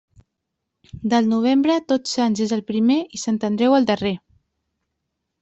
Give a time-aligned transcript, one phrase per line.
[1.13, 4.15] Del novembre, Tots Sants és el primer i Sant Andreu el darrer.